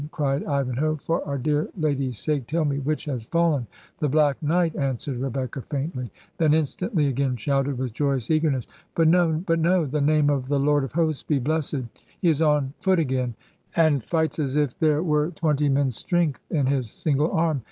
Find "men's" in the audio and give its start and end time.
15.69-15.97